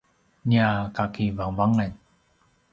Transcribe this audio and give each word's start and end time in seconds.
nia 0.45 0.69
kakivangavangan 0.97 1.91